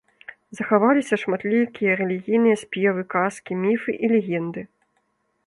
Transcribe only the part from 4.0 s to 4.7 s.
і легенды.